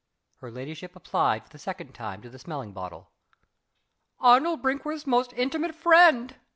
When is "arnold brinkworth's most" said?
4.19-5.31